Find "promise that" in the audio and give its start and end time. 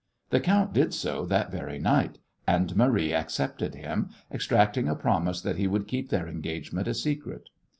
4.95-5.57